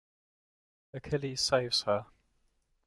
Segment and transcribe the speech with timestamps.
[0.95, 2.07] Achilles saves her.